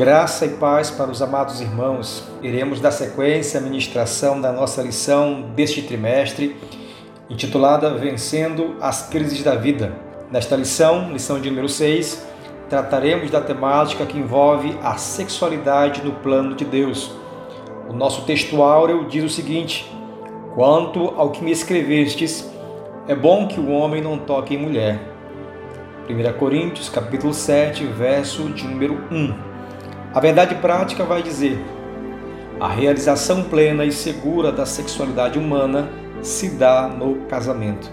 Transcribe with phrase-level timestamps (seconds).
[0.00, 2.24] Graça e paz para os amados irmãos.
[2.40, 6.56] Iremos dar sequência à ministração da nossa lição deste trimestre,
[7.28, 9.92] intitulada Vencendo as Crises da Vida.
[10.30, 12.26] Nesta lição, lição de número 6,
[12.70, 17.14] trataremos da temática que envolve a sexualidade no plano de Deus.
[17.86, 19.86] O nosso texto áureo diz o seguinte:
[20.54, 22.50] Quanto ao que me escrevestes,
[23.06, 24.98] é bom que o homem não toque em mulher.
[26.08, 29.49] 1 Coríntios, capítulo 7, verso de número 1.
[30.12, 31.56] A verdade prática vai dizer:
[32.58, 35.88] a realização plena e segura da sexualidade humana
[36.20, 37.88] se dá no casamento.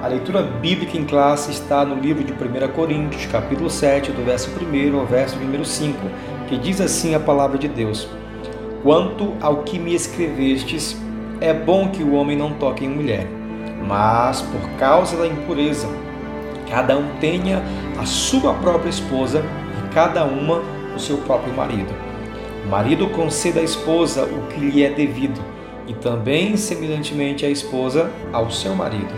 [0.00, 4.48] A leitura bíblica em classe está no livro de 1 Coríntios, capítulo 7, do verso
[4.48, 5.98] 1 ao verso número 5,
[6.48, 8.08] que diz assim a palavra de Deus:
[8.84, 10.96] Quanto ao que me escrevestes,
[11.40, 13.26] é bom que o homem não toque em mulher,
[13.88, 15.88] mas por causa da impureza,
[16.70, 17.60] cada um tenha
[18.00, 19.44] a sua própria esposa
[19.84, 21.94] e cada uma o seu próprio marido.
[22.64, 25.40] O marido conceda à esposa o que lhe é devido,
[25.86, 29.12] e também, semelhantemente, a esposa ao seu marido.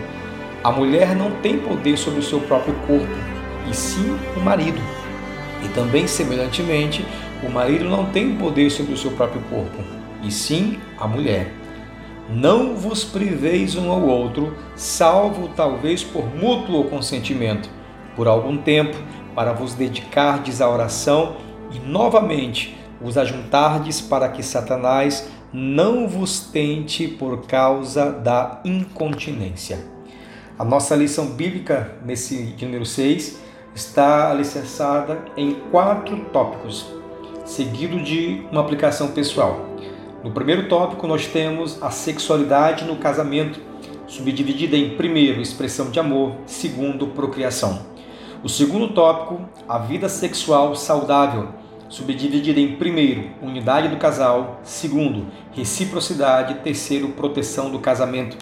[0.63, 3.13] A mulher não tem poder sobre o seu próprio corpo,
[3.69, 4.81] e sim o marido.
[5.63, 7.05] E também, semelhantemente,
[7.43, 9.83] o marido não tem poder sobre o seu próprio corpo,
[10.23, 11.51] e sim a mulher.
[12.29, 17.69] Não vos priveis um ao outro, salvo talvez por mútuo consentimento,
[18.15, 18.97] por algum tempo,
[19.35, 21.35] para vos dedicardes à oração
[21.73, 29.85] e novamente vos ajuntardes para que Satanás não vos tente por causa da incontinência.
[30.57, 33.39] A nossa lição bíblica, nesse número 6,
[33.75, 36.85] está alicerçada em quatro tópicos,
[37.45, 39.65] seguido de uma aplicação pessoal.
[40.23, 43.59] No primeiro tópico, nós temos a sexualidade no casamento,
[44.07, 47.85] subdividida em primeiro, expressão de amor, segundo, procriação.
[48.43, 51.49] O segundo tópico, a vida sexual saudável,
[51.93, 58.35] subdividida em primeiro, unidade do casal, segundo, reciprocidade, terceiro, proteção do casamento.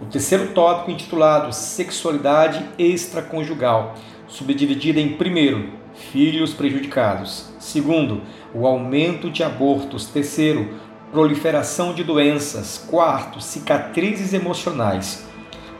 [0.00, 3.94] O terceiro tópico intitulado Sexualidade extraconjugal,
[4.26, 5.68] subdividida em primeiro,
[6.10, 8.22] filhos prejudicados, segundo,
[8.54, 10.80] o aumento de abortos, terceiro,
[11.12, 15.28] proliferação de doenças, quarto, cicatrizes emocionais.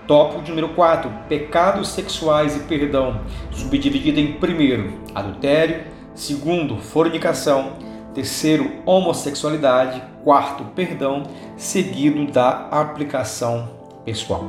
[0.07, 7.75] Tópico número 4, pecados sexuais e perdão, subdividido em primeiro, adultério, segundo, fornicação,
[8.13, 11.23] terceiro, homossexualidade, quarto, perdão,
[11.57, 13.69] seguido da aplicação
[14.05, 14.45] pessoal.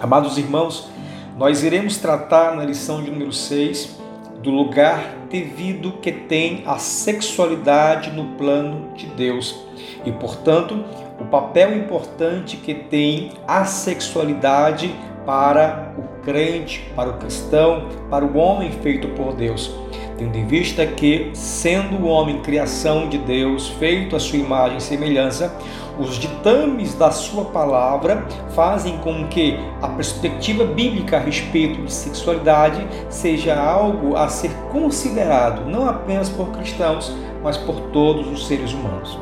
[0.00, 0.88] Amados irmãos,
[1.36, 3.98] nós iremos tratar na lição de número 6
[4.40, 9.64] do lugar devido que tem a sexualidade no plano de Deus.
[10.04, 10.84] E, portanto,
[11.18, 14.94] o papel importante que tem a sexualidade
[15.26, 19.74] para o crente, para o cristão, para o homem feito por Deus
[20.16, 24.82] tendo em vista que, sendo o homem criação de Deus, feito à sua imagem e
[24.82, 25.56] semelhança,
[25.98, 32.84] os ditames da sua palavra fazem com que a perspectiva bíblica a respeito de sexualidade
[33.08, 39.18] seja algo a ser considerado não apenas por cristãos, mas por todos os seres humanos.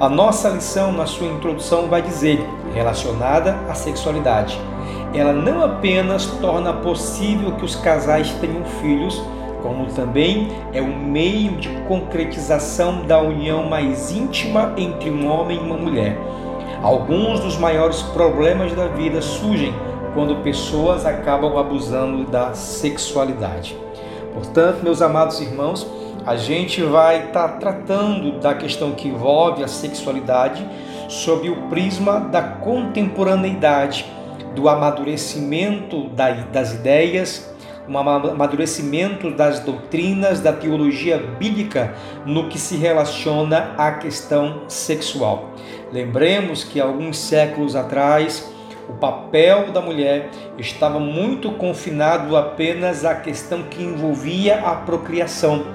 [0.00, 2.44] A nossa lição, na sua introdução, vai dizer,
[2.74, 4.58] relacionada à sexualidade,
[5.14, 9.22] ela não apenas torna possível que os casais tenham filhos,
[9.64, 15.60] como também é um meio de concretização da união mais íntima entre um homem e
[15.60, 16.18] uma mulher.
[16.82, 19.72] Alguns dos maiores problemas da vida surgem
[20.12, 23.74] quando pessoas acabam abusando da sexualidade.
[24.34, 25.86] Portanto, meus amados irmãos,
[26.26, 30.62] a gente vai estar tá tratando da questão que envolve a sexualidade
[31.08, 34.04] sob o prisma da contemporaneidade,
[34.54, 36.10] do amadurecimento
[36.52, 37.53] das ideias,
[37.88, 45.50] um amadurecimento das doutrinas da teologia bíblica no que se relaciona à questão sexual.
[45.92, 48.50] Lembremos que alguns séculos atrás,
[48.88, 55.66] o papel da mulher estava muito confinado apenas à questão que envolvia a procriação.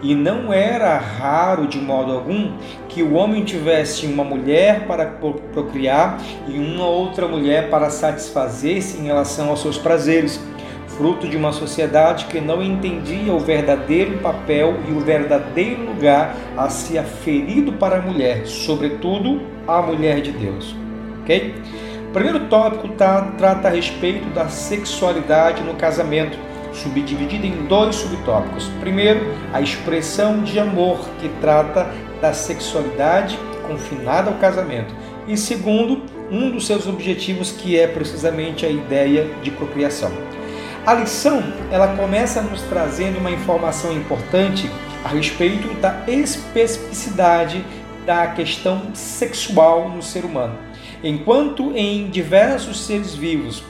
[0.00, 2.52] E não era raro, de modo algum,
[2.88, 9.06] que o homem tivesse uma mulher para procriar e uma outra mulher para satisfazer-se em
[9.06, 10.40] relação aos seus prazeres
[10.98, 16.68] fruto de uma sociedade que não entendia o verdadeiro papel e o verdadeiro lugar a
[16.68, 20.74] ser aferido para a mulher, sobretudo a mulher de Deus.
[21.22, 21.54] Ok?
[22.08, 26.36] O primeiro tópico tá, trata a respeito da sexualidade no casamento,
[26.72, 28.68] subdividido em dois subtópicos.
[28.80, 29.20] Primeiro,
[29.52, 31.86] a expressão de amor, que trata
[32.20, 34.92] da sexualidade confinada ao casamento.
[35.28, 40.10] E segundo, um dos seus objetivos, que é precisamente a ideia de procriação.
[40.86, 44.70] A lição ela começa nos trazendo uma informação importante
[45.04, 47.64] a respeito da especificidade
[48.06, 50.56] da questão sexual no ser humano.
[51.04, 53.62] Enquanto em diversos seres vivos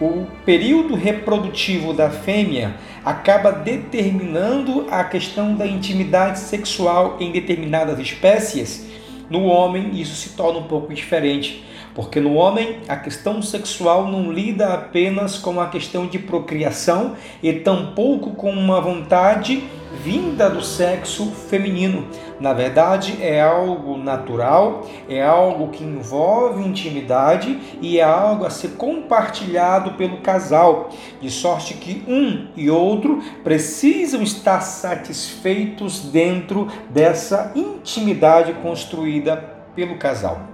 [0.00, 2.74] o período reprodutivo da fêmea
[3.04, 8.86] acaba determinando a questão da intimidade sexual em determinadas espécies,
[9.30, 11.64] no homem isso se torna um pouco diferente,
[11.94, 17.52] porque no homem a questão sexual não lida apenas com a questão de procriação e
[17.52, 19.62] tampouco com uma vontade
[20.02, 22.08] vinda do sexo feminino.
[22.40, 28.70] Na verdade, é algo natural, é algo que envolve intimidade e é algo a ser
[28.70, 38.52] compartilhado pelo casal, de sorte que um e outro precisam estar satisfeitos dentro dessa intimidade
[38.54, 39.36] construída
[39.76, 40.53] pelo casal.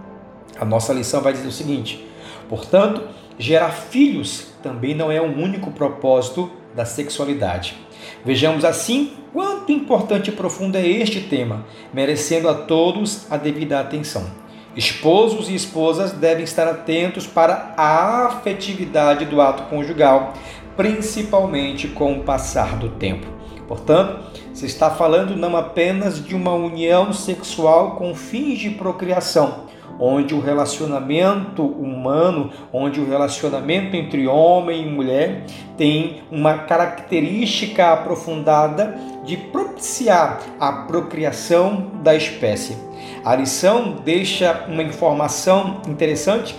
[0.58, 2.06] A nossa lição vai dizer o seguinte:
[2.49, 3.02] portanto,
[3.38, 7.76] gerar filhos também não é o um único propósito da sexualidade.
[8.25, 14.25] Vejamos assim quanto importante e profundo é este tema, merecendo a todos a devida atenção.
[14.76, 20.35] Esposos e esposas devem estar atentos para a afetividade do ato conjugal,
[20.76, 23.26] principalmente com o passar do tempo.
[23.67, 24.20] Portanto,
[24.52, 29.67] se está falando não apenas de uma união sexual com fins de procriação,
[30.00, 35.44] onde o relacionamento humano, onde o relacionamento entre homem e mulher
[35.76, 42.76] tem uma característica aprofundada de propiciar a procriação da espécie.
[43.23, 46.56] A lição deixa uma informação interessante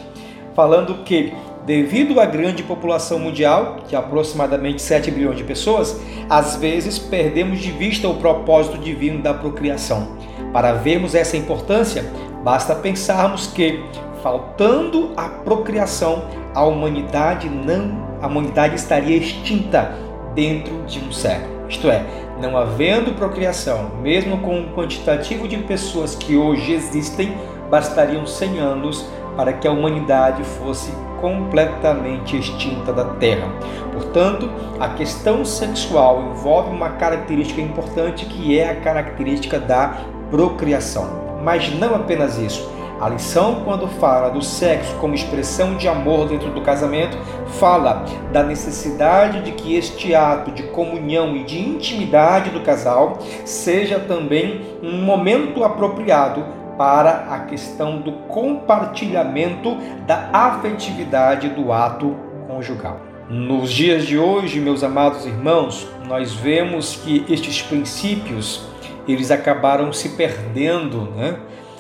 [0.54, 1.34] falando que
[1.66, 6.00] devido à grande população mundial, que é aproximadamente 7 bilhões de pessoas,
[6.30, 10.18] às vezes perdemos de vista o propósito divino da procriação.
[10.52, 12.06] Para vermos essa importância,
[12.44, 13.84] Basta pensarmos que,
[14.24, 16.24] faltando a procriação,
[16.54, 19.96] a humanidade não, a humanidade estaria extinta
[20.34, 21.68] dentro de um século.
[21.70, 22.06] Isto é,
[22.42, 27.38] não havendo procriação, mesmo com o quantitativo de pessoas que hoje existem,
[27.70, 29.06] bastariam 100 anos
[29.38, 30.92] para que a humanidade fosse
[31.22, 33.48] completamente extinta da Terra.
[33.94, 34.50] Portanto,
[34.80, 41.21] a questão sexual envolve uma característica importante que é a característica da procriação.
[41.44, 42.70] Mas não apenas isso.
[43.02, 47.18] A lição, quando fala do sexo como expressão de amor dentro do casamento,
[47.60, 54.00] fala da necessidade de que este ato de comunhão e de intimidade do casal seja
[54.00, 56.46] também um momento apropriado
[56.78, 62.16] para a questão do compartilhamento da afetividade do ato
[62.48, 63.00] conjugal.
[63.28, 68.68] Nos dias de hoje, meus amados irmãos, nós vemos que estes princípios
[69.12, 71.38] eles acabaram se perdendo, né?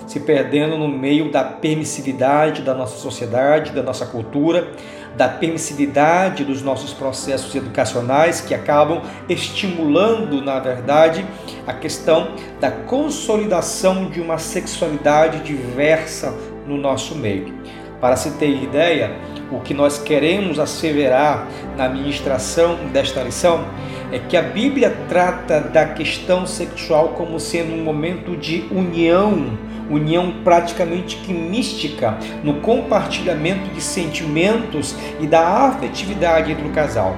[0.08, 4.68] se perdendo no meio da permissividade da nossa sociedade, da nossa cultura,
[5.16, 11.26] da permissividade dos nossos processos educacionais que acabam estimulando, na verdade,
[11.68, 16.34] a questão da consolidação de uma sexualidade diversa
[16.66, 17.54] no nosso meio.
[18.00, 19.16] Para se ter ideia,
[19.52, 23.66] o que nós queremos asseverar na ministração desta lição
[24.12, 29.58] é que a Bíblia trata da questão sexual como sendo um momento de união,
[29.90, 37.16] união praticamente que mística no compartilhamento de sentimentos e da afetividade entre o casal.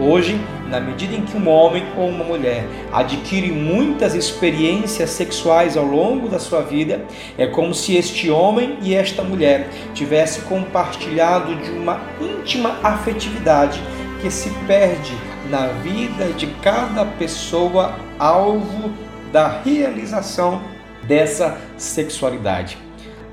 [0.00, 5.84] Hoje, na medida em que um homem ou uma mulher adquire muitas experiências sexuais ao
[5.84, 7.04] longo da sua vida,
[7.36, 13.78] é como se este homem e esta mulher tivessem compartilhado de uma íntima afetividade
[14.22, 15.12] que se perde
[15.50, 18.90] na vida de cada pessoa alvo
[19.30, 20.62] da realização
[21.02, 22.78] dessa sexualidade.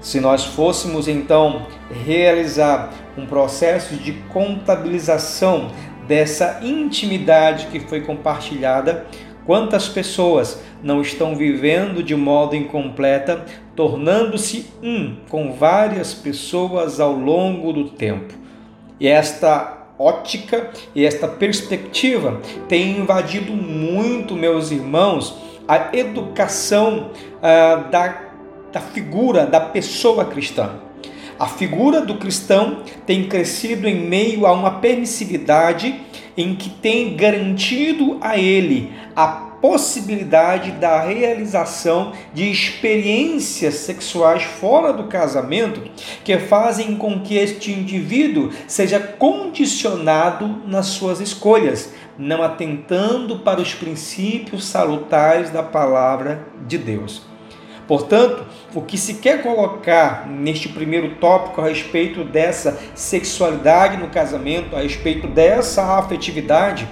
[0.02, 1.66] Se nós fôssemos então
[2.06, 5.72] realizar um processo de contabilização
[6.08, 9.06] dessa intimidade que foi compartilhada,
[9.46, 13.46] quantas pessoas não estão vivendo de modo incompleta,
[13.76, 18.34] tornando-se um com várias pessoas ao longo do tempo.
[19.00, 25.36] E esta ótica e esta perspectiva tem invadido muito, meus irmãos,
[25.68, 27.12] a educação
[27.42, 28.22] ah, da,
[28.72, 30.87] da figura da pessoa cristã.
[31.40, 36.02] A figura do cristão tem crescido em meio a uma permissividade
[36.36, 45.06] em que tem garantido a ele a possibilidade da realização de experiências sexuais fora do
[45.06, 45.82] casamento
[46.24, 53.74] que fazem com que este indivíduo seja condicionado nas suas escolhas, não atentando para os
[53.74, 57.27] princípios salutares da palavra de Deus.
[57.88, 64.76] Portanto, o que se quer colocar neste primeiro tópico a respeito dessa sexualidade no casamento,
[64.76, 66.88] a respeito dessa afetividade,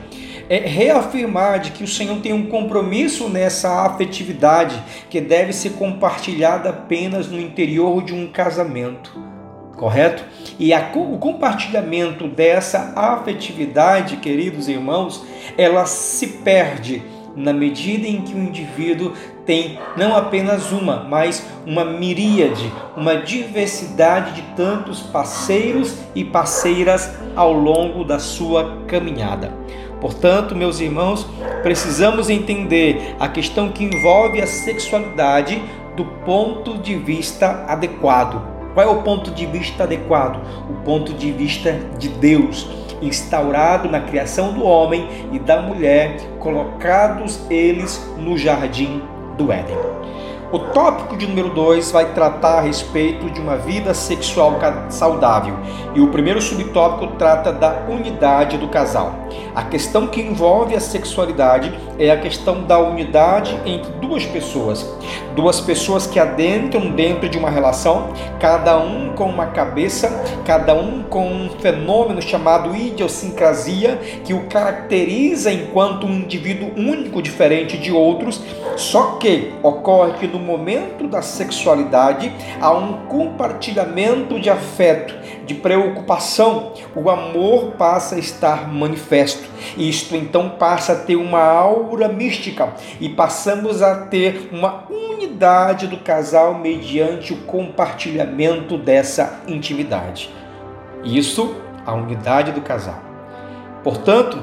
[0.48, 6.70] é reafirmar de que o Senhor tem um compromisso nessa afetividade que deve ser compartilhada
[6.70, 9.20] apenas no interior de um casamento.
[9.76, 10.24] Correto?
[10.58, 15.26] E a, o compartilhamento dessa afetividade, queridos irmãos,
[15.58, 17.04] ela se perde
[17.36, 19.14] na medida em que o indivíduo
[19.46, 27.54] tem não apenas uma, mas uma miríade, uma diversidade de tantos parceiros e parceiras ao
[27.54, 29.54] longo da sua caminhada.
[30.00, 31.26] Portanto, meus irmãos,
[31.64, 35.62] precisamos entender a questão que envolve a sexualidade
[35.96, 38.56] do ponto de vista adequado.
[38.74, 40.42] Qual é o ponto de vista adequado?
[40.70, 47.40] O ponto de vista de Deus instaurado na criação do homem e da mulher, colocados
[47.50, 49.02] eles no jardim
[49.38, 49.78] do Éden.
[50.52, 54.58] O tópico de número 2 vai tratar a respeito de uma vida sexual
[54.90, 55.56] saudável
[55.94, 59.16] e o primeiro subtópico trata da unidade do casal.
[59.56, 64.88] A questão que envolve a sexualidade é a questão da unidade entre duas pessoas.
[65.36, 70.10] Duas pessoas que adentram dentro de uma relação, cada um com uma cabeça,
[70.46, 77.78] cada um com um fenômeno chamado idiosincrasia, que o caracteriza enquanto um indivíduo único, diferente
[77.78, 78.42] de outros,
[78.78, 85.14] só que ocorre que no momento da sexualidade há um compartilhamento de afeto,
[85.46, 89.44] de preocupação, o amor passa a estar manifesto.
[89.78, 94.86] Isto então passa a ter uma aura mística e passamos a ter uma
[95.26, 100.30] unidade do casal mediante o compartilhamento dessa intimidade.
[101.04, 101.56] Isso,
[101.86, 103.02] a unidade do casal.
[103.84, 104.40] Portanto,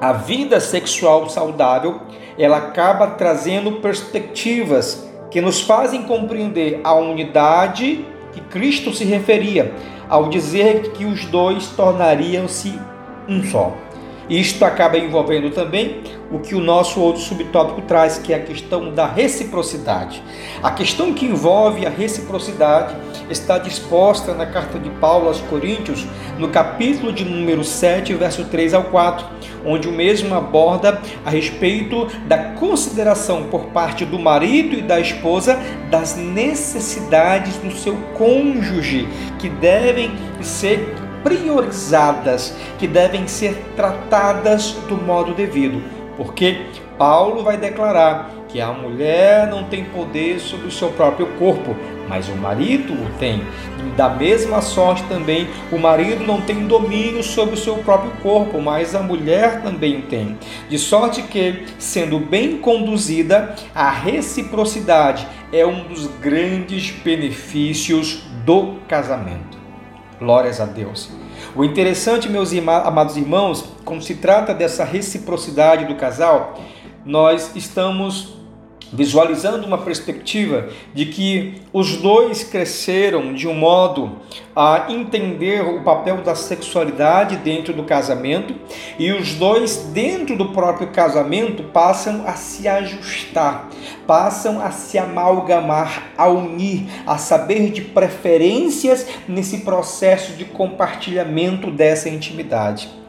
[0.00, 2.00] a vida sexual saudável,
[2.38, 9.74] ela acaba trazendo perspectivas que nos fazem compreender a unidade que Cristo se referia
[10.08, 12.78] ao dizer que os dois tornariam-se
[13.28, 13.72] um só.
[14.28, 18.92] Isto acaba envolvendo também o que o nosso outro subtópico traz, que é a questão
[18.94, 20.22] da reciprocidade.
[20.62, 22.94] A questão que envolve a reciprocidade
[23.28, 26.06] está disposta na carta de Paulo aos Coríntios,
[26.38, 29.26] no capítulo de número 7, verso 3 ao 4,
[29.64, 35.58] onde o mesmo aborda a respeito da consideração por parte do marido e da esposa
[35.90, 45.34] das necessidades do seu cônjuge, que devem ser priorizadas, que devem ser tratadas do modo
[45.34, 45.82] devido.
[46.16, 46.66] Porque
[46.98, 51.74] Paulo vai declarar que a mulher não tem poder sobre o seu próprio corpo,
[52.06, 53.42] mas o marido o tem.
[53.96, 58.94] Da mesma sorte também, o marido não tem domínio sobre o seu próprio corpo, mas
[58.94, 60.38] a mulher também o tem.
[60.68, 69.61] De sorte que, sendo bem conduzida, a reciprocidade é um dos grandes benefícios do casamento.
[70.22, 71.10] Glórias a Deus.
[71.52, 76.60] O interessante, meus amados irmãos, quando se trata dessa reciprocidade do casal,
[77.04, 78.32] nós estamos
[78.92, 84.20] visualizando uma perspectiva de que os dois cresceram de um modo
[84.54, 88.54] a entender o papel da sexualidade dentro do casamento
[88.98, 93.70] e os dois dentro do próprio casamento passam a se ajustar,
[94.06, 102.08] passam a se amalgamar, a unir, a saber de preferências nesse processo de compartilhamento dessa
[102.08, 103.01] intimidade.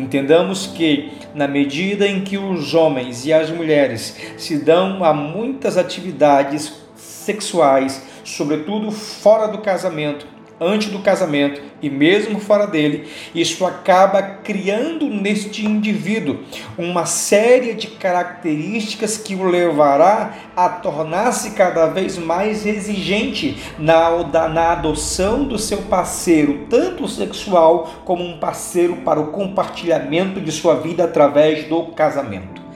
[0.00, 5.76] Entendamos que, na medida em que os homens e as mulheres se dão a muitas
[5.76, 10.26] atividades sexuais, sobretudo fora do casamento,
[10.60, 16.40] antes do casamento e mesmo fora dele, isso acaba criando neste indivíduo
[16.76, 24.10] uma série de características que o levará a tornar-se cada vez mais exigente na,
[24.48, 30.74] na adoção do seu parceiro, tanto sexual como um parceiro para o compartilhamento de sua
[30.74, 32.69] vida através do casamento.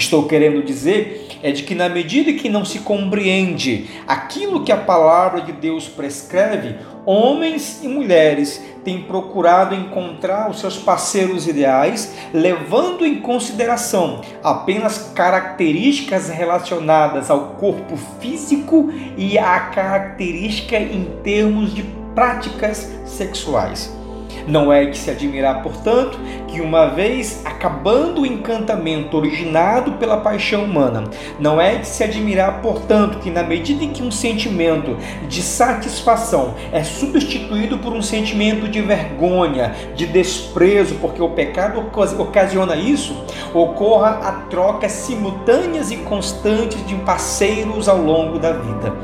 [0.00, 4.76] Estou querendo dizer é de que, na medida que não se compreende aquilo que a
[4.78, 13.04] palavra de Deus prescreve, homens e mulheres têm procurado encontrar os seus parceiros ideais, levando
[13.04, 22.90] em consideração apenas características relacionadas ao corpo físico e a característica em termos de práticas
[23.04, 23.99] sexuais.
[24.46, 26.18] Não é de se admirar, portanto,
[26.48, 31.04] que uma vez acabando o encantamento originado pela paixão humana,
[31.38, 34.96] não é de se admirar, portanto, que na medida em que um sentimento
[35.28, 41.80] de satisfação é substituído por um sentimento de vergonha, de desprezo, porque o pecado
[42.18, 48.94] ocasiona isso, ocorra a troca simultâneas e constantes de parceiros ao longo da vida.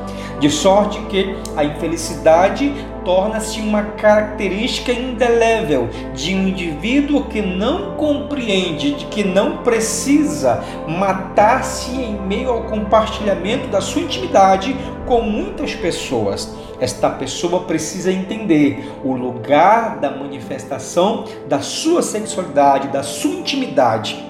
[0.40, 2.72] De sorte que a infelicidade
[3.06, 11.92] torna-se uma característica indelével de um indivíduo que não compreende, de que não precisa matar-se
[11.92, 16.52] em meio ao compartilhamento da sua intimidade com muitas pessoas.
[16.80, 24.20] Esta pessoa precisa entender o lugar da manifestação da sua sexualidade, da sua intimidade.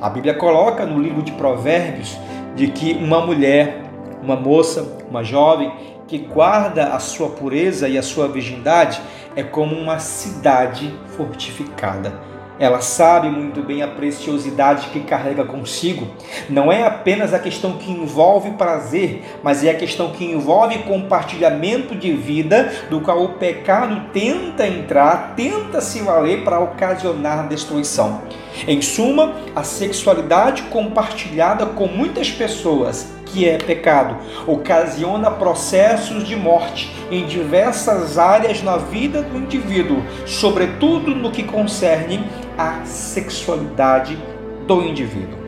[0.00, 2.16] A Bíblia coloca no livro de Provérbios
[2.54, 3.82] de que uma mulher,
[4.22, 9.00] uma moça, uma jovem que guarda a sua pureza e a sua virgindade
[9.36, 12.28] é como uma cidade fortificada
[12.60, 16.06] ela sabe muito bem a preciosidade que carrega consigo.
[16.50, 21.94] Não é apenas a questão que envolve prazer, mas é a questão que envolve compartilhamento
[21.94, 28.20] de vida, do qual o pecado tenta entrar, tenta se valer para ocasionar destruição.
[28.68, 36.90] Em suma, a sexualidade compartilhada com muitas pessoas que é pecado, ocasiona processos de morte
[37.10, 42.24] em diversas áreas na vida do indivíduo, sobretudo no que concerne
[42.58, 44.18] a sexualidade
[44.66, 45.38] do indivíduo.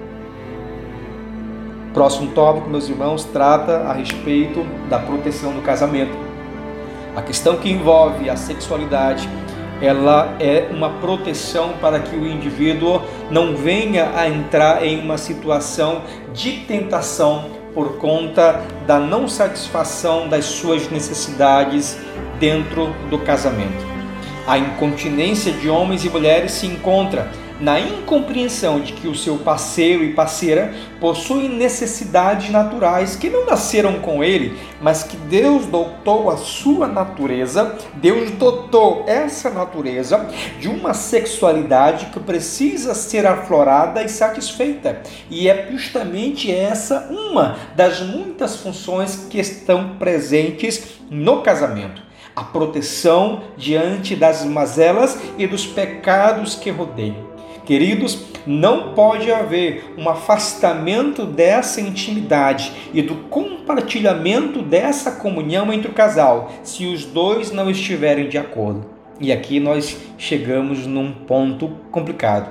[1.92, 6.16] Próximo tópico, meus irmãos, trata a respeito da proteção do casamento.
[7.14, 9.28] A questão que envolve a sexualidade,
[9.82, 16.02] ela é uma proteção para que o indivíduo não venha a entrar em uma situação
[16.32, 21.98] de tentação por conta da não satisfação das suas necessidades
[22.38, 23.92] dentro do casamento.
[24.46, 27.30] A incontinência de homens e mulheres se encontra
[27.62, 34.00] na incompreensão de que o seu parceiro e parceira possuem necessidades naturais que não nasceram
[34.00, 40.28] com ele, mas que Deus dotou a sua natureza, Deus dotou essa natureza
[40.58, 45.00] de uma sexualidade que precisa ser aflorada e satisfeita.
[45.30, 52.02] E é justamente essa uma das muitas funções que estão presentes no casamento
[52.34, 57.31] a proteção diante das mazelas e dos pecados que rodeiam.
[57.64, 65.94] Queridos, não pode haver um afastamento dessa intimidade e do compartilhamento dessa comunhão entre o
[65.94, 68.84] casal se os dois não estiverem de acordo.
[69.20, 72.50] E aqui nós chegamos num ponto complicado.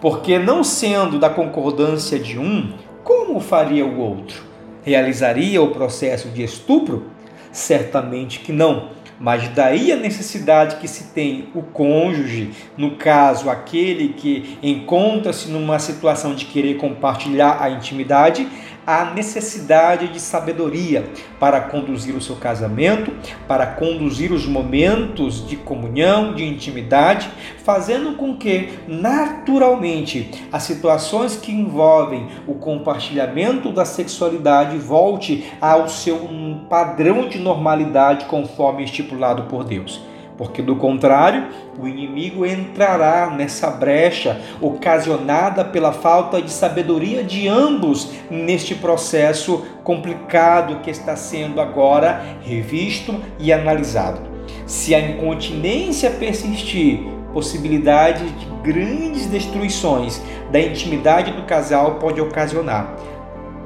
[0.00, 4.42] Porque, não sendo da concordância de um, como faria o outro?
[4.84, 7.06] Realizaria o processo de estupro?
[7.50, 14.08] Certamente que não mas daí a necessidade que se tem o cônjuge, no caso, aquele
[14.08, 18.46] que encontra-se numa situação de querer compartilhar a intimidade,
[18.86, 23.12] a necessidade de sabedoria para conduzir o seu casamento,
[23.48, 27.30] para conduzir os momentos de comunhão, de intimidade,
[27.64, 36.28] fazendo com que, naturalmente, as situações que envolvem o compartilhamento da sexualidade volte ao seu
[36.68, 41.46] padrão de normalidade conforme estipulado por Deus porque do contrário,
[41.78, 50.80] o inimigo entrará nessa brecha ocasionada pela falta de sabedoria de ambos neste processo complicado
[50.80, 54.20] que está sendo agora revisto e analisado.
[54.66, 57.00] Se a incontinência persistir,
[57.32, 62.96] possibilidade de grandes destruições da intimidade do casal pode ocasionar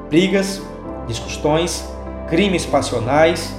[0.08, 0.62] brigas,
[1.06, 1.86] discussões,
[2.28, 3.54] crimes passionais,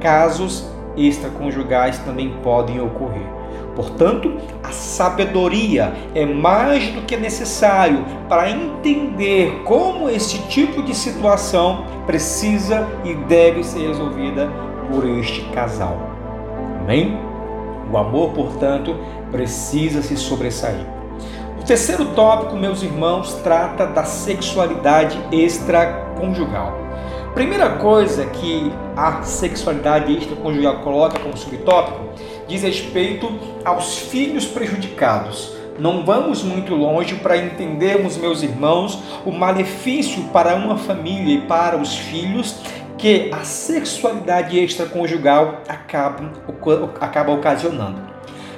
[0.00, 3.26] casos extraconjugais também podem ocorrer.
[3.74, 11.84] Portanto, a sabedoria é mais do que necessário para entender como esse tipo de situação
[12.06, 14.48] precisa e deve ser resolvida
[14.90, 15.98] por este casal.
[16.80, 17.18] Amém?
[17.90, 18.96] O amor, portanto,
[19.30, 20.86] precisa se sobressair.
[21.60, 26.83] O terceiro tópico, meus irmãos, trata da sexualidade extraconjugal.
[27.34, 32.14] Primeira coisa que a sexualidade extraconjugal coloca como subtópico
[32.46, 33.28] diz respeito
[33.64, 35.52] aos filhos prejudicados.
[35.76, 41.76] Não vamos muito longe para entendermos, meus irmãos, o malefício para uma família e para
[41.76, 42.60] os filhos
[42.96, 46.30] que a sexualidade extraconjugal acaba,
[47.00, 48.00] acaba ocasionando.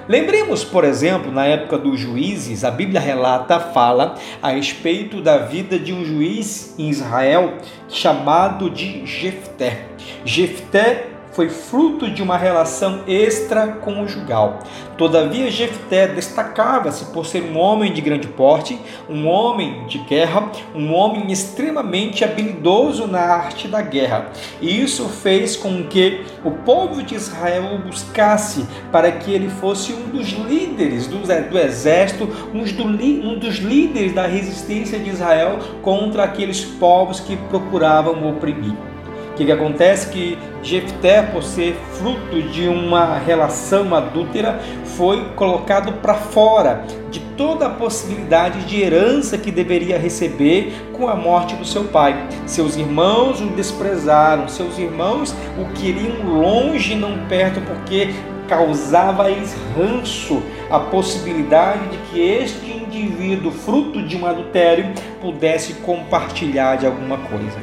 [0.08, 5.78] Lembremos, por exemplo, na época dos juízes, a Bíblia relata, fala a respeito da vida
[5.78, 7.54] de um juiz em Israel
[7.88, 9.88] chamado de Jefté.
[10.24, 14.60] Jefté foi fruto de uma relação extraconjugal.
[14.96, 20.94] Todavia, Jefté destacava-se por ser um homem de grande porte, um homem de guerra, um
[20.94, 24.30] homem extremamente habilidoso na arte da guerra.
[24.62, 29.92] E isso fez com que o povo de Israel o buscasse para que ele fosse
[29.92, 35.58] um dos líderes do, do exército, um dos, um dos líderes da resistência de Israel
[35.82, 38.95] contra aqueles povos que procuravam oprimir.
[39.36, 40.08] O que, que acontece?
[40.08, 44.58] Que Jefté, por ser fruto de uma relação adúltera,
[44.96, 51.14] foi colocado para fora de toda a possibilidade de herança que deveria receber com a
[51.14, 52.16] morte do seu pai.
[52.46, 58.14] Seus irmãos o desprezaram, seus irmãos o queriam longe, não perto, porque
[58.48, 66.86] causava-lhes ranço a possibilidade de que este indivíduo, fruto de um adultério, pudesse compartilhar de
[66.86, 67.58] alguma coisa.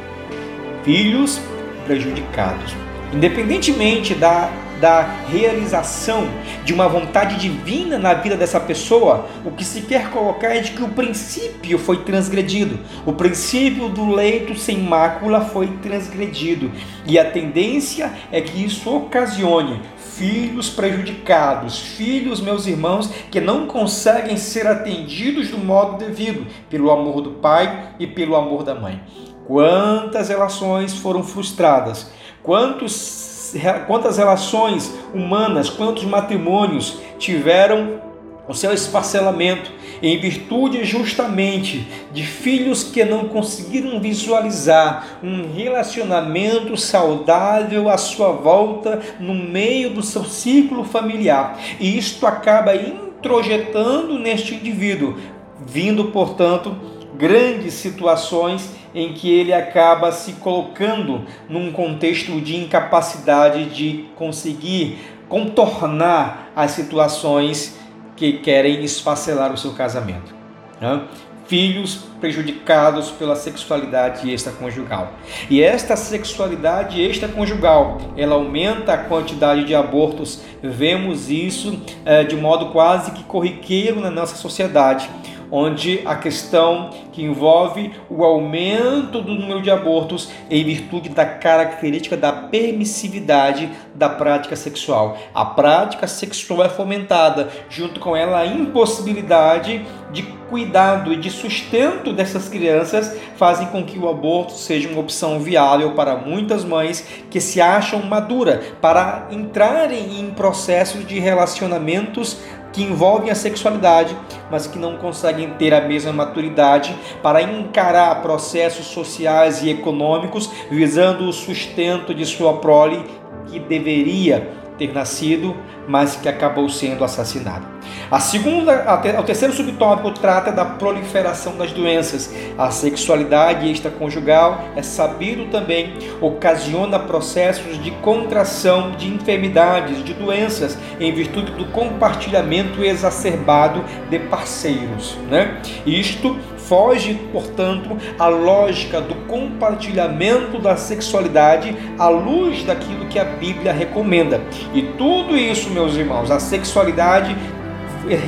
[0.84, 1.42] Filhos
[1.86, 2.76] prejudicados.
[3.14, 4.50] Independentemente da,
[4.82, 6.28] da realização
[6.66, 10.72] de uma vontade divina na vida dessa pessoa, o que se quer colocar é de
[10.72, 12.80] que o princípio foi transgredido.
[13.06, 16.72] O princípio do leito sem mácula foi transgredido.
[17.06, 19.80] E a tendência é que isso ocasione
[20.16, 27.22] filhos prejudicados, filhos, meus irmãos, que não conseguem ser atendidos do modo devido, pelo amor
[27.22, 29.02] do pai e pelo amor da mãe.
[29.46, 32.10] Quantas relações foram frustradas?
[32.42, 33.54] Quantos,
[33.88, 38.02] quantas relações humanas, quantos matrimônios tiveram
[38.48, 47.90] o seu esfacelamento em virtude justamente de filhos que não conseguiram visualizar um relacionamento saudável
[47.90, 51.58] à sua volta no meio do seu ciclo familiar.
[51.80, 55.18] E isto acaba introjetando neste indivíduo,
[55.66, 56.76] vindo, portanto,
[57.16, 66.52] grandes situações em que ele acaba se colocando num contexto de incapacidade de conseguir contornar
[66.56, 67.78] as situações
[68.16, 70.34] que querem esfacelar o seu casamento.
[70.80, 71.02] Né?
[71.48, 75.14] Filhos prejudicados pela sexualidade extraconjugal.
[75.50, 80.42] E esta sexualidade extraconjugal, ela aumenta a quantidade de abortos.
[80.62, 85.10] Vemos isso é, de modo quase que corriqueiro na nossa sociedade
[85.52, 92.18] onde a questão que envolve o aumento do número de abortos em virtude da característica
[92.18, 95.18] da permissividade da prática sexual.
[95.34, 102.14] A prática sexual é fomentada, junto com ela a impossibilidade de cuidado e de sustento
[102.14, 107.42] dessas crianças fazem com que o aborto seja uma opção viável para muitas mães que
[107.42, 112.38] se acham maduras para entrarem em processos de relacionamentos
[112.74, 114.18] que envolvem a sexualidade,
[114.52, 121.30] mas que não conseguem ter a mesma maturidade para encarar processos sociais e econômicos visando
[121.30, 123.06] o sustento de sua prole
[123.48, 125.56] que deveria ter nascido,
[125.88, 127.74] mas que acabou sendo assassinado.
[128.10, 128.86] A segunda,
[129.20, 132.34] o terceiro subtópico trata da proliferação das doenças.
[132.58, 141.12] A sexualidade extraconjugal é sabido também ocasiona processos de contração de enfermidades, de doenças, em
[141.12, 145.18] virtude do compartilhamento exacerbado de parceiros.
[145.30, 145.62] Né?
[145.86, 153.74] Isto foge, portanto, à lógica do compartilhamento da sexualidade à luz daquilo que a Bíblia
[153.74, 154.42] recomenda.
[154.74, 157.36] E tudo isso, meus irmãos, a sexualidade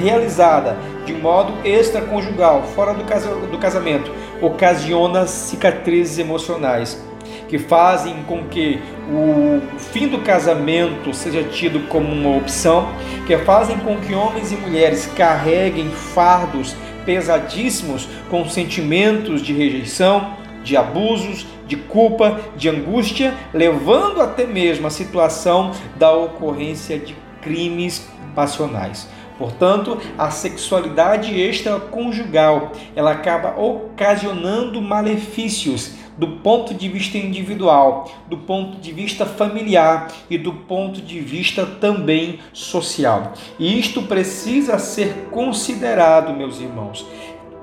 [0.02, 7.04] realizada de modo extraconjugal, fora do casamento, ocasiona cicatrizes emocionais
[7.48, 12.90] que fazem com que o fim do casamento seja tido como uma opção,
[13.28, 20.76] que fazem com que homens e mulheres carreguem fardos pesadíssimos com sentimentos de rejeição, de
[20.76, 29.08] abusos, de culpa, de angústia, levando até mesmo a situação da ocorrência de crimes passionais.
[29.38, 38.78] Portanto, a sexualidade extraconjugal, ela acaba ocasionando malefícios do ponto de vista individual, do ponto
[38.80, 43.34] de vista familiar e do ponto de vista também social.
[43.60, 47.06] E isto precisa ser considerado, meus irmãos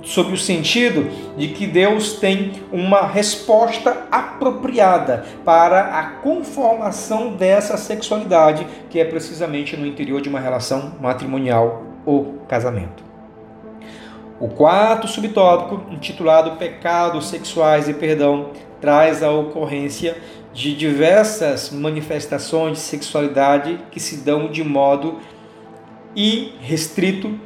[0.02, 8.66] sob o sentido de que Deus tem uma resposta apropriada para a conformação dessa sexualidade,
[8.90, 13.11] que é precisamente no interior de uma relação matrimonial ou casamento.
[14.42, 18.50] O quarto subtópico, intitulado Pecados Sexuais e Perdão,
[18.80, 20.16] traz a ocorrência
[20.52, 25.20] de diversas manifestações de sexualidade que se dão de modo
[26.16, 27.38] irrestrito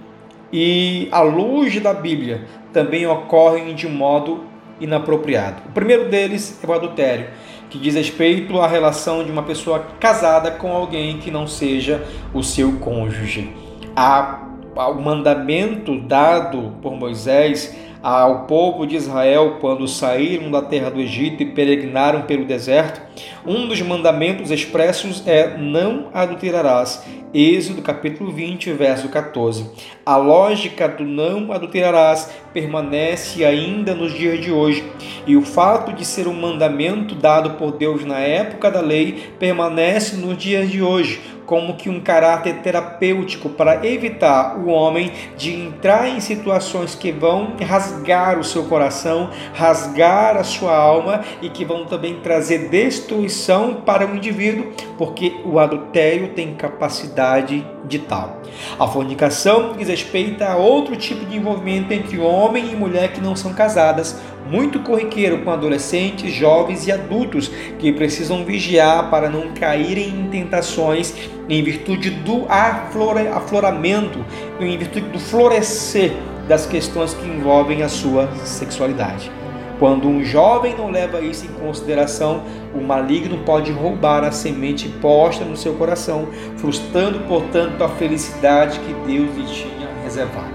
[0.51, 4.47] e, à luz da Bíblia, também ocorrem de modo
[4.81, 5.65] inapropriado.
[5.69, 7.29] O primeiro deles é o adultério,
[7.69, 12.43] que diz respeito à relação de uma pessoa casada com alguém que não seja o
[12.43, 13.55] seu cônjuge.
[13.95, 14.46] A,
[14.85, 21.43] o mandamento dado por Moisés ao povo de Israel quando saíram da terra do Egito
[21.43, 23.01] e peregrinaram pelo deserto,
[23.45, 27.05] um dos mandamentos expressos é não adulterarás.
[27.35, 29.69] Êxodo capítulo 20, verso 14.
[30.05, 34.85] A lógica do não adulterarás permanece ainda nos dias de hoje,
[35.27, 40.17] e o fato de ser um mandamento dado por Deus na época da lei permanece
[40.17, 46.09] nos dias de hoje como que um caráter terapêutico para evitar o homem de entrar
[46.09, 51.87] em situações que vão rasgar o seu coração, rasgar a sua alma e que vão
[51.87, 58.43] também trazer destruição para o indivíduo, porque o adultério tem capacidade de tal.
[58.79, 63.37] A fornicação diz respeito a outro tipo de envolvimento entre homem e mulher que não
[63.37, 70.09] são casadas, muito corriqueiro com adolescentes, jovens e adultos que precisam vigiar para não caírem
[70.09, 71.15] em tentações
[71.49, 74.25] em virtude do afloramento,
[74.61, 76.13] em virtude do florescer
[76.49, 79.31] das questões que envolvem a sua sexualidade.
[79.79, 82.43] Quando um jovem não leva isso em consideração,
[82.75, 88.95] o maligno pode roubar a semente posta no seu coração, frustrando, portanto, a felicidade que
[89.07, 90.55] Deus lhe tinha reservado.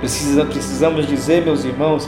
[0.00, 2.06] Precisa, precisamos dizer, meus irmãos,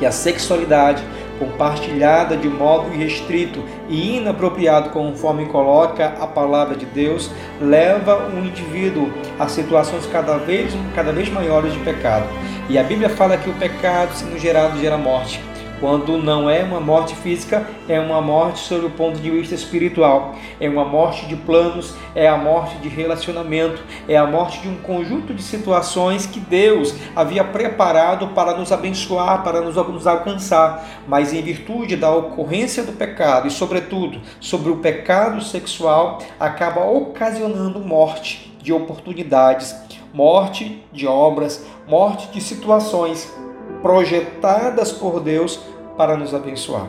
[0.00, 1.04] que a sexualidade
[1.38, 9.10] compartilhada de modo irrestrito e inapropriado, conforme coloca a palavra de Deus, leva um indivíduo
[9.38, 12.26] a situações cada vez, cada vez maiores de pecado.
[12.68, 15.49] E a Bíblia fala que o pecado, sendo gerado, gera morte.
[15.80, 20.34] Quando não é uma morte física, é uma morte sob o ponto de vista espiritual.
[20.60, 24.76] É uma morte de planos, é a morte de relacionamento, é a morte de um
[24.76, 30.86] conjunto de situações que Deus havia preparado para nos abençoar, para nos, nos alcançar.
[31.08, 37.80] Mas em virtude da ocorrência do pecado e, sobretudo, sobre o pecado sexual, acaba ocasionando
[37.80, 39.74] morte de oportunidades,
[40.12, 43.32] morte de obras, morte de situações
[43.80, 45.60] projetadas por Deus
[46.00, 46.88] para nos abençoar.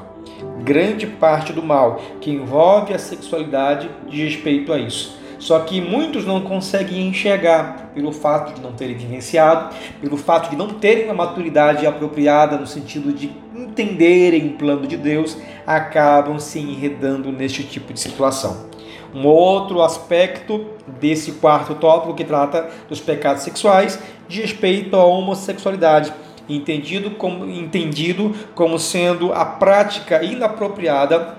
[0.63, 5.17] Grande parte do mal que envolve a sexualidade diz respeito a isso.
[5.37, 10.55] Só que muitos não conseguem enxergar pelo fato de não terem vivenciado, pelo fato de
[10.55, 16.59] não terem uma maturidade apropriada no sentido de entenderem o plano de Deus, acabam se
[16.59, 18.69] enredando neste tipo de situação.
[19.13, 20.67] Um outro aspecto
[21.01, 26.13] desse quarto tópico que trata dos pecados sexuais diz respeito à homossexualidade
[26.55, 31.37] entendido como, entendido como sendo a prática inapropriada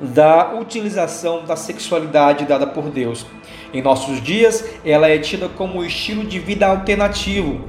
[0.00, 3.26] da utilização da sexualidade dada por Deus.
[3.72, 7.60] Em nossos dias, ela é tida como estilo de vida alternativo,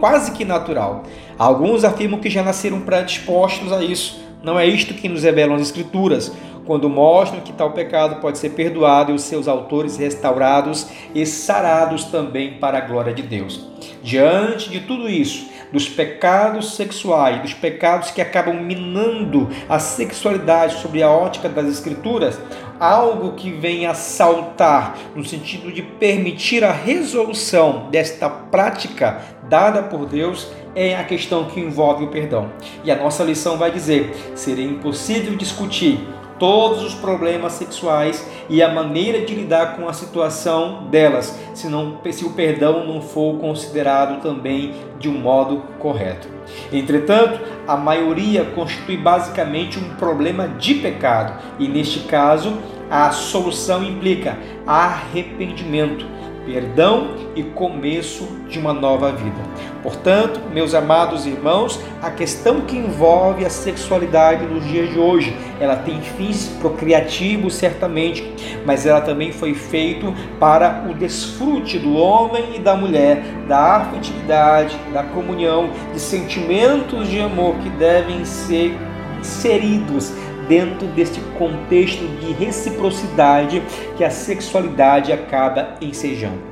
[0.00, 1.04] quase que natural.
[1.38, 4.22] Alguns afirmam que já nasceram predispostos a isso.
[4.42, 6.30] Não é isto que nos revelam as Escrituras,
[6.64, 12.04] quando mostram que tal pecado pode ser perdoado e os seus autores restaurados e sarados
[12.04, 13.68] também para a glória de Deus.
[14.02, 21.02] Diante de tudo isso, dos pecados sexuais, dos pecados que acabam minando a sexualidade sobre
[21.02, 22.38] a ótica das Escrituras,
[22.78, 30.06] algo que vem a saltar no sentido de permitir a resolução desta prática dada por
[30.06, 32.52] Deus é a questão que envolve o perdão.
[32.84, 35.98] E a nossa lição vai dizer: seria impossível discutir
[36.38, 41.98] todos os problemas sexuais e a maneira de lidar com a situação delas, se, não,
[42.10, 46.28] se o perdão não for considerado também de um modo correto.
[46.72, 52.58] Entretanto, a maioria constitui basicamente um problema de pecado, e neste caso,
[52.90, 56.06] a solução implica arrependimento
[56.44, 59.40] perdão e começo de uma nova vida.
[59.82, 65.76] Portanto, meus amados irmãos, a questão que envolve a sexualidade nos dias de hoje, ela
[65.76, 68.24] tem fins procriativos certamente,
[68.66, 74.76] mas ela também foi feito para o desfrute do homem e da mulher, da afetividade,
[74.92, 78.76] da comunhão, de sentimentos de amor que devem ser
[79.18, 80.12] inseridos
[80.46, 83.62] dentro deste contexto de reciprocidade
[83.96, 86.42] que a sexualidade acaba ensejando.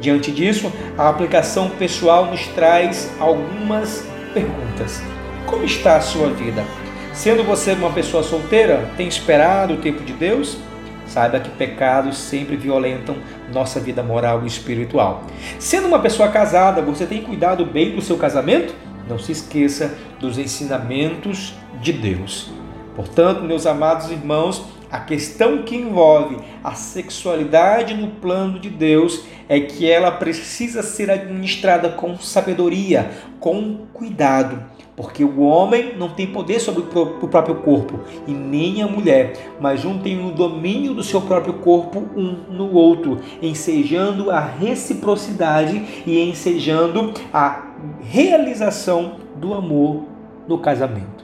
[0.00, 5.00] Diante disso, a aplicação pessoal nos traz algumas perguntas.
[5.46, 6.64] Como está a sua vida?
[7.16, 10.58] Sendo você uma pessoa solteira, tem esperado o tempo de Deus?
[11.06, 13.16] Saiba que pecados sempre violentam
[13.50, 15.24] nossa vida moral e espiritual.
[15.58, 18.74] Sendo uma pessoa casada, você tem cuidado bem do seu casamento?
[19.08, 22.50] Não se esqueça dos ensinamentos de Deus.
[22.94, 24.62] Portanto, meus amados irmãos,
[24.96, 31.10] A questão que envolve a sexualidade no plano de Deus é que ela precisa ser
[31.10, 34.58] administrada com sabedoria, com cuidado,
[34.96, 39.84] porque o homem não tem poder sobre o próprio corpo e nem a mulher, mas
[39.84, 46.18] um tem o domínio do seu próprio corpo um no outro, ensejando a reciprocidade e
[46.18, 47.66] ensejando a
[48.00, 50.06] realização do amor
[50.48, 51.15] no casamento.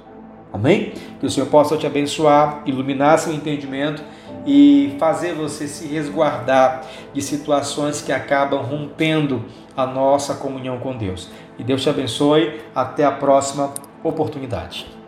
[0.53, 0.93] Amém?
[1.19, 4.03] Que o Senhor possa te abençoar, iluminar seu entendimento
[4.47, 9.45] e fazer você se resguardar de situações que acabam rompendo
[9.77, 11.31] a nossa comunhão com Deus.
[11.59, 12.61] E Deus te abençoe.
[12.75, 13.73] Até a próxima
[14.05, 15.02] oportunidade.